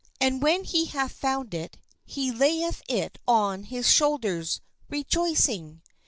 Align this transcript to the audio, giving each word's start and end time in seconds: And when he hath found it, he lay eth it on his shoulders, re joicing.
And 0.19 0.41
when 0.41 0.63
he 0.63 0.85
hath 0.85 1.11
found 1.11 1.53
it, 1.53 1.77
he 2.03 2.31
lay 2.31 2.63
eth 2.63 2.81
it 2.89 3.19
on 3.27 3.65
his 3.65 3.87
shoulders, 3.87 4.59
re 4.89 5.03
joicing. 5.03 5.81